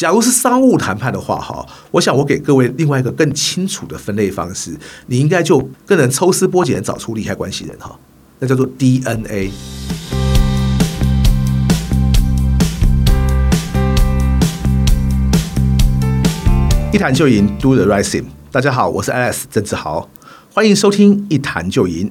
[0.00, 4.74] 假如是商务谈判的话，哈，我想我给各位另外一个更清楚的分类方式，
[5.08, 7.94] 你应该就更能抽丝剥茧找出利害关系人，哈，
[8.38, 9.50] 那叫做 DNA。
[16.90, 18.24] 一谈就赢，Do the right thing。
[18.50, 20.08] 大家好，我是 Alex 郑志豪，
[20.54, 22.10] 欢迎收听一谈就赢。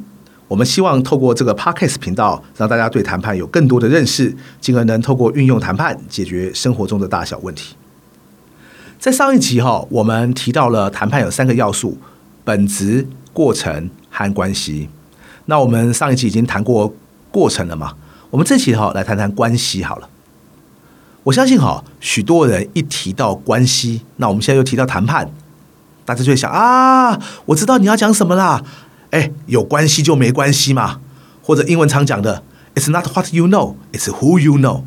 [0.50, 7.76] 我们希望透过这个 Podcast 频道，让大家对谈判有更多的认识，进而能透过运用谈判解决生活中的大小问题。
[8.98, 12.00] 在上一集哈，我们提到了谈判有三个要素：
[12.44, 14.90] 本质、过程和关系。
[15.46, 16.94] 那我们上一集已经谈过
[17.30, 17.94] 过程了嘛？
[18.32, 20.10] 我们这期哈来谈谈关系好了。
[21.26, 25.32] 我相信哈，许多人一提到关系，那我们现在又提到谈判，
[26.06, 28.64] 大家就会想啊，我知道你要讲什么啦。
[29.12, 31.00] 哎，有关系就没关系嘛，
[31.42, 32.44] 或者英文常讲的
[32.76, 34.84] ，It's not what you know, it's who you know。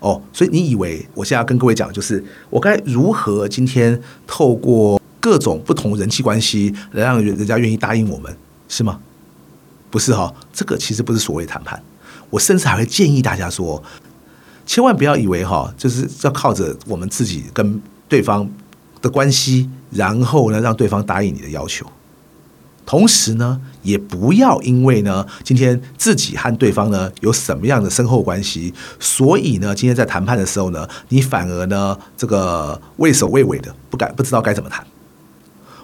[0.00, 8.36] 哦，所以你以为我现在要跟各位讲，就是我该如何今天透过各种不同人际关系来让人家愿意答应我们，
[8.68, 9.00] 是吗？
[9.90, 11.82] 不是哈、哦，这个其实不是所谓谈判。
[12.28, 13.82] 我甚至还会建议大家说，
[14.66, 18.48] 千万不要以为哈、哦，就是要靠着我们自己跟对方
[19.00, 21.86] 的关系，然后呢让对方答应你的要求。
[22.86, 34.86] 同时呢，也不要因为呢，今天自己和对方呢有什么样的深厚关系，所以呢，今天在谈判的时候呢，你反而呢这个畏首畏尾的，不敢不知道该怎么谈。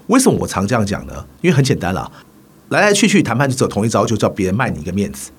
[0.06, 1.26] 为什么我常这样讲呢？
[1.40, 2.10] 因为很简单啦，
[2.68, 5.30] 来来去去谈判就只有同一招，就叫别人卖你一个面子。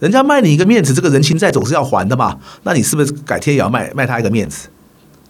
[0.00, 4.68] 人家卖你一个面子，这个人情债总是要还的嘛，那你是不是改天也要卖卖他一个面子？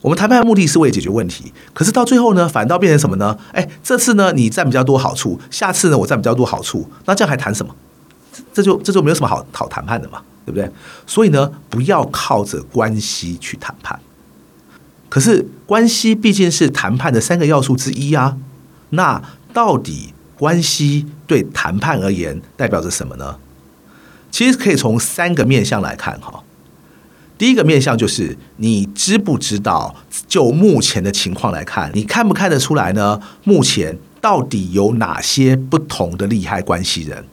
[0.03, 3.39] 我们谈判的目的是为了解决问题，可是到最后呢，反倒变成什么呢？
[3.53, 7.75] 哎，这次呢你占比较多好处，下次呢我占比较多好处，那这样还谈什么？
[8.53, 10.69] 这就这就没有什么好好谈判的嘛，对不对？
[11.07, 13.99] 所以呢，不要靠着关系去谈判。
[15.09, 18.37] 可是关系毕竟是谈判的三个要素之一啊。
[18.91, 23.37] 那到底关系对谈判而言代表着什么呢？
[24.31, 26.43] 其实可以从三个面向来看哈。
[27.39, 29.95] 第一个面向就是你知不知道？
[30.29, 33.21] 就目前的情况来看，你看不看得出来呢？
[33.43, 37.25] 目前到底有哪些不同的利害关系人？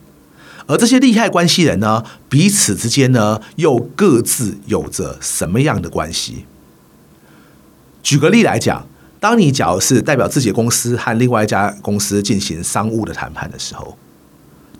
[0.66, 6.46] 而这些利害关系人呢，彼此之间呢，又各自有着什么样的关系？
[8.02, 8.88] 举个例来讲，
[9.20, 13.98] 当你假如是代表自己的公司和另外一家公司进行商务的谈判的时候，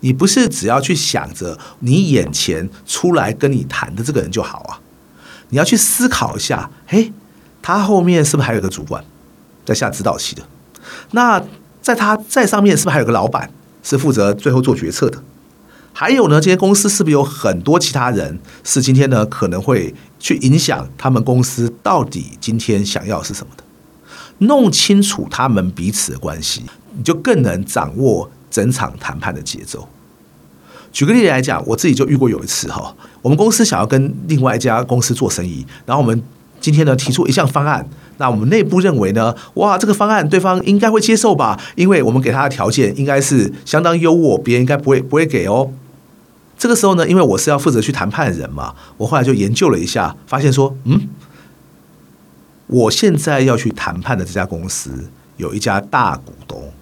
[0.00, 4.79] 你不是只要去想着你眼前出来跟你谈的这个人就好啊？
[5.50, 7.12] 你要去思考一下，嘿，
[7.60, 9.04] 他后面是不是还有个主管
[9.64, 10.42] 在下指导棋的？
[11.12, 11.42] 那
[11.82, 13.50] 在他在上面是不是还有个老板
[13.82, 15.22] 是负责最后做决策的？
[15.92, 23.64] 还有呢，这些公司是不是有很多其他人是今天呢可能会去影响他们公司到底今天想要是什么的？
[24.38, 26.64] 弄清楚他们彼此的关系，
[26.96, 29.88] 你就更能掌握整场谈判的节奏。
[30.92, 36.20] 举个例子来讲，我自己就遇过有一次哈，我们公司想要跟另外一家公司做生意，然后我们
[36.60, 45.70] 今天呢提出一项方案，那我们内部认为呢，哇，这个方案对方应该会接受吧，因为我们给他的条件应该是相当优渥，别人应该不会不会给哦。
[46.58, 51.08] 这个时候呢，因为我是要负责去谈判的人嘛，我后来就研究了一下，发现说，嗯，
[52.66, 56.72] 我现在要去谈判的这家公司有一家大股东，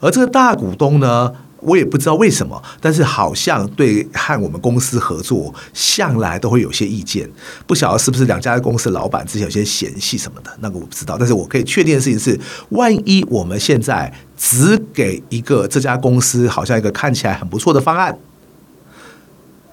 [0.00, 1.34] 而这个大股东呢。
[1.64, 7.28] 我也不知道为什么，但是好像对和我们公司合作向来都会有些意见，
[7.66, 11.16] 不晓得是不是两家公司老板之前有些嫌隙什么的，那个我不知道。
[11.18, 12.38] 但是我可以确定的事情是，
[12.68, 18.18] 万一我们现在只给一个这家公司好像一个看起来很不错的方案，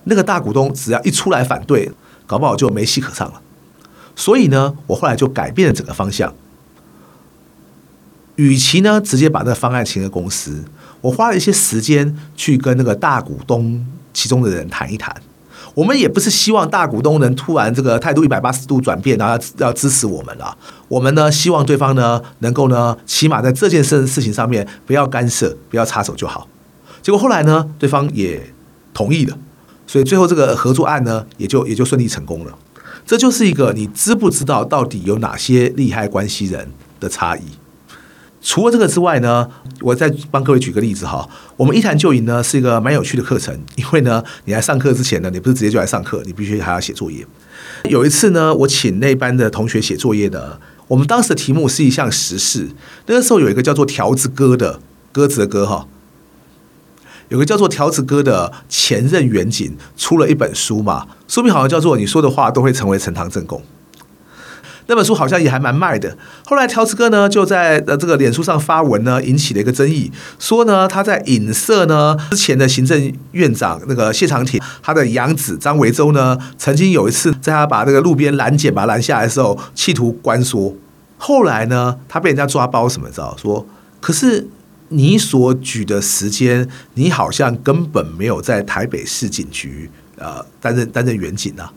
[0.06, 1.92] 那个大股东只要一出来反对，
[2.26, 3.42] 搞不好就没戏可唱了。
[4.16, 6.34] 所以呢，我后来就改变了整个方向，
[8.36, 10.64] 与其呢直接把这个方案请给公司。
[11.02, 15.16] 我花了一些时间去跟那个大股东其中的人谈一谈，
[15.74, 20.56] 我们也不是希望大股东能突然这个态度一百八十度转变，然后要支持我们了。
[20.88, 26.48] 我们呢，希望对方呢能够呢，起码在这件事事情上面不要干涉，不要插手就好。
[27.02, 28.54] 结果后来呢，对方也
[28.94, 29.38] 同意了，
[29.88, 32.56] 所以最后这个合作案呢，也就也就顺利成功了。
[33.06, 37.42] 这就是一个你知不知道到底有哪些利害关系人的差异。
[38.42, 39.48] 除了这个之外呢，
[39.82, 41.30] 我再帮各位举个例子哈。
[41.56, 47.26] 我们一谈就赢呢是一个蛮有趣的课程，因为呢，你来上课之前呢，你不是直接就来上课，你必须还要写作业。
[47.86, 52.70] 有一次呢，我请那班的同学写作业的，我们当时的题目是一项时事。
[53.06, 54.80] 那个时候有一个叫做条子哥的
[55.12, 55.88] 鸽子的歌哈，
[57.30, 63.60] 有个叫做条子哥的前任远景出了一本书嘛，书名好像叫做《你说的话都会成为呈堂证供》。
[64.92, 66.18] 那本书好像也还蛮卖的。
[66.46, 80.76] 后来条子哥呢就在呃这个脸书上发文呢，引起了一个争议，说呢他在影射呢之前的行政院长那个谢长廷，他的养子张维洲呢曾经有一次在他把这个路边拦检把他拦下来的时候，企图关说。
[81.18, 83.66] 后来呢他被人家抓包什么，知道说，
[84.02, 84.46] 可是
[84.90, 91.72] 你所举的时间，你好像根本没有在台北市警局呃担任担任员警啊。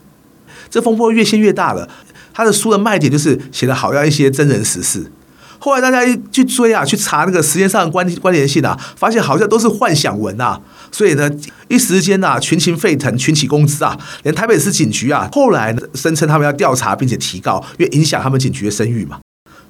[0.69, 1.89] 这风波越掀越大了。
[2.35, 5.11] 他的书的卖点就是写的好像一些真人实事。
[5.59, 10.61] 后来大家一去追啊，去查那个时间上的关关联性啊，发现好像都是幻想文啊。
[10.93, 11.31] 所以呢，
[11.69, 13.99] 一时间呐，群情沸腾，群起攻之啊。
[14.25, 19.21] 连台北市警局啊，后来声称他们要调查并且提告，因为影响他们警局的声誉嘛。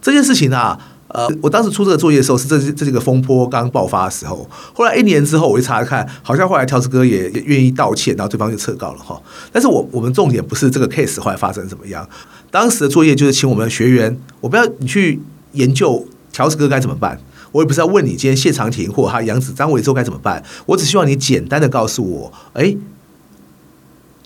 [0.02, 0.78] 这件事情啊。
[1.08, 4.50] 呃，我当时出这个作业的时候是这这几个风波刚爆发的时候。
[4.72, 9.22] 后来一年之后，我一查看，好像后来条子哥也也愿意道歉，然后对方就撤告了哈。
[9.52, 12.08] 但是我我们重点不是这个 case 后来发生怎么样，
[12.54, 15.20] 当时的作业就是请我们的学员，我不要你去
[15.54, 17.18] 研究条子哥该怎么办，
[17.50, 22.76] 我也不是要问你今天谢长廷或他养子张维洲该怎么办，我只希望你简单的告诉我，哎，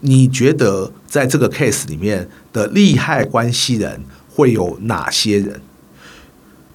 [0.00, 5.62] 你觉得在这个 case 里面的利害关系人会有哪些人？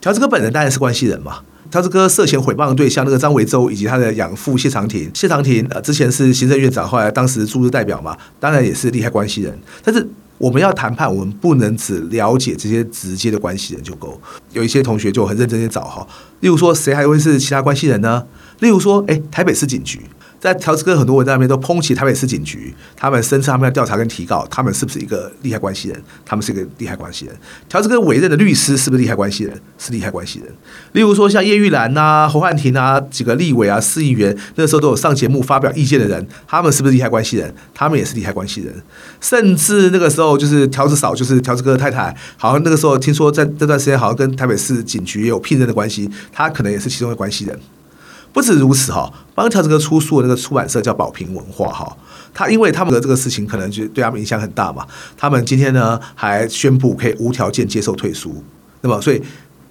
[0.01, 1.41] 条子哥本人当然是关系人嘛。
[1.69, 9.55] 条子哥涉嫌诽谤的对象那个张维洲以及他的养父谢长廷，谢长廷呃之前是行政院长，后来当时驻日代表嘛，当然也是利害关系人。
[9.83, 10.07] 但是
[10.43, 14.19] 我们要谈判，我们不能只了解这些直接的关系人就够。
[14.51, 16.05] 有一些同学就很认真的找哈，
[16.41, 18.25] 例如说谁还会是其他关系人呢？
[18.59, 20.01] 例如说，哎，台北市警局。
[20.43, 26.03] 在条子哥很多文章里面都抨击台北市警局，他们声称他们要调查跟提告，他们是不是一个利害关系人？
[26.25, 27.33] 他们是一个利害关系人。
[27.69, 29.57] 条子哥委任的律师是不是利害关系人？
[29.77, 30.49] 是利害关系人。
[30.91, 37.55] 例如说像叶玉兰呐、侯汉廷啊几个立委啊、市议员，那时候都有上节目发表意见的人，他们是不是利害关系人？
[37.73, 38.73] 他们也是利害关系人。
[39.21, 47.57] 甚至那个时候就是条子嫂，就是条子哥的太太，好像那个时候听说在这段时间好像跟台北市警局也有聘任的关系，他可能也是其中的关系人。
[48.33, 51.95] 不止如此哈，帮条子哥出书的那个出版社叫宝瓶文化哈，
[52.33, 54.85] 他因为他们的这个事情可能就对他们影响很大嘛，
[55.15, 58.43] 他们今天呢还宣布可以无条件接受退书，
[58.81, 59.21] 那么所以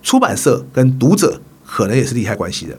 [0.03, 2.79] 出版社跟读者可能也是利害关系人。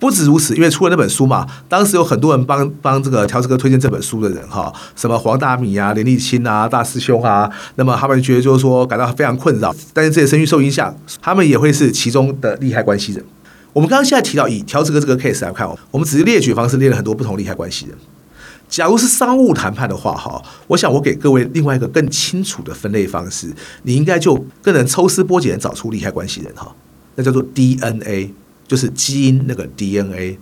[0.00, 13.24] 不止如此，因为出了那本书嘛，当时有很多人帮帮这个条子哥推荐这本书的人哈，什么黄大米啊、林立清啊、大师兄啊，那么他们觉得就是说感到非常困扰，但是这些声誉受影响，他们也会是其中的利害关系人。
[13.72, 17.96] 我们刚刚现在提到以条子哥这个 case 来看哦，我们只是列举方式列了很多不同利害关系人。
[18.68, 23.52] 假如是商务谈判的话哈，我想我给各位另外一个更清楚的分类方式，
[23.82, 26.74] 你应该就更能抽丝剥茧找出利害关系人哈。
[27.16, 28.32] 那叫做 DNA，
[28.66, 30.38] 就是基因那个 DNA。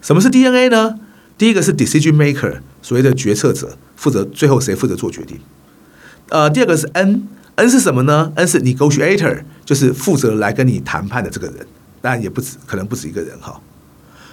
[0.00, 0.98] 什么是 DNA 呢？
[1.36, 5.38] 第一个是 decision maker，所谓的决策者，负责最后谁负责做决定。
[6.30, 11.66] 呃，第二个是 N，N 是什么呢？N 是 negotiator，就是负责来跟你谈判的这个人。
[12.00, 13.60] 当然也不止，可能不止一个人哈。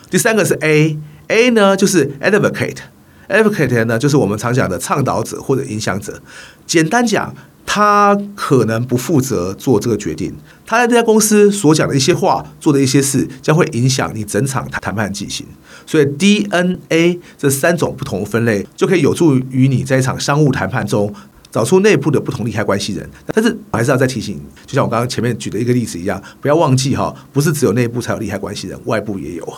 [0.10, 6.22] 第三个是 A，A 呢就是 advocate，advocate 呢就是我们常讲的倡导者或者影响者。
[6.66, 7.34] 简单讲，
[7.66, 10.34] 他可能不负责做这个决定，
[10.66, 15.46] 他在这家公司所讲的一些话、做的一些事，将会影响你整场谈判进行。
[15.86, 21.14] 所以 DNA 这三种不同分类，就可以有助于你在一场商务谈判中。
[21.52, 29.54] 找出内部的不同利害关系人，但是我还是要再提醒你，就像我刚刚前面举的一个例子一样，不要忘记哈，不是只有内部才有利害关系人，外部也有。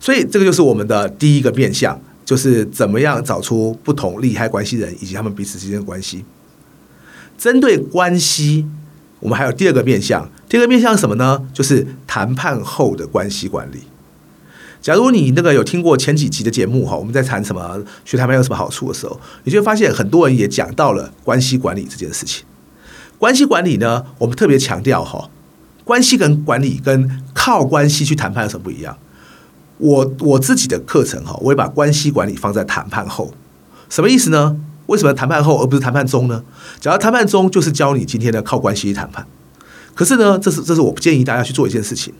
[0.00, 6.24] 所以这个就是我们的第一个面向，就是怎么样找出不同利害关系人以及他们彼此之间的关系。
[7.38, 8.66] 针对关系，
[9.20, 11.46] 我们还有第二个面向，第二个面向是什么呢？
[11.52, 13.78] 就是谈判后的关系管理。
[14.82, 22.44] 假如你那个有听过前几集的节目哈，我们在谈什么学谈判有什么好处的时候，你就会发现很多人也讲到了关系管理这件事情。
[23.16, 25.30] 关系管理呢，我们特别强调哈，
[25.84, 28.98] 关系跟管理跟靠关系去谈判有什么不一样？
[29.78, 33.32] 我我自己的课程哈，我会把关系管理放在谈判后，
[33.88, 34.56] 什么意思呢？
[34.86, 36.42] 为什么谈判后而不是谈判中呢？
[36.80, 39.24] 假如谈判中就是教你今天的靠关系去谈判，
[39.94, 42.12] 可是呢，这是这是我不建议大家去做一件事情。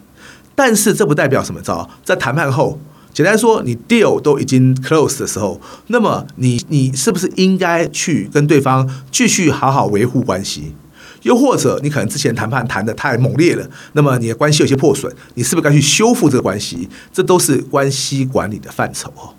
[0.54, 1.60] 但是这不代表什么？
[1.60, 2.78] 招在谈判后，
[3.12, 10.74] 简单说，你 deal 都已经 close 的时候，那么你你是不是应该去跟对方继续好好维护关系？
[11.22, 16.88] 又或者你可能之前谈判谈得太猛烈了，那么你的关系有些破损，你是不是该去修复这个关系？
[17.12, 19.34] 这都是关系管理的范畴哦。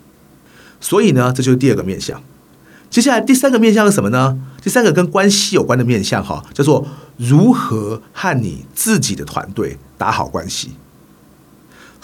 [0.80, 2.22] 所以呢，这就是第二个面向。
[2.88, 4.38] 接下来第三个面向是什么呢？
[4.62, 6.86] 第三个跟关系有关的面向哈，叫做
[7.18, 10.70] 如何和你自己的团队打好关系。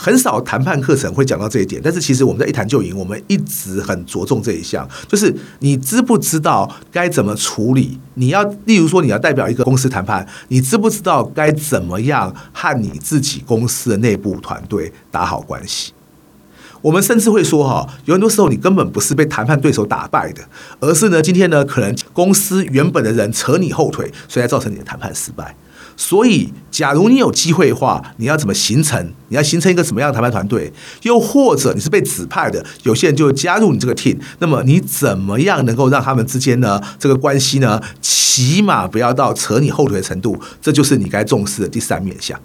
[0.02, 8.00] 很少谈判课程会讲到这一点，但是其实我们在一谈就赢，我们一直很着重这一项，就是你知不知道该怎么处理？
[8.14, 15.92] 你要，例如说你要代表一个公司谈判，你知不知道该怎么样和你自己公司的内部团队打好关系？
[16.80, 20.40] 我们甚至会说，哈，有很多时候你根本不是被谈判对手打败的，
[20.80, 25.54] 而是呢，今天呢，可能公司原本的人扯你后腿，所以才造成你的谈判失败。
[26.02, 29.12] 所以，假如你有机会的话，你要怎么形成？
[29.28, 30.72] 你要形成一个什么样的谈判团队？
[31.02, 40.40] 又或者你是被指派的，有些人就加入你这个 team，那么你怎么样能够让他们之间呢，这个关系呢，起码不要到扯你后腿的程度？
[40.62, 42.40] 这就是你该重视的第三面向。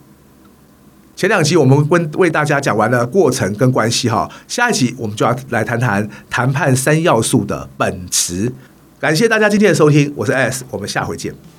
[1.15, 8.51] 前两集我们为为大家讲完了过程跟关系哈，下一集我们就要来谈谈谈判三要素的本质。
[8.99, 11.54] 感谢大家今天的收听，我是 S，我们下回见。